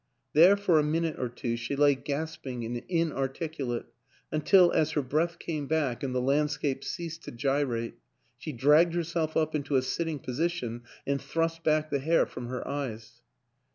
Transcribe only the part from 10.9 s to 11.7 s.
and thrust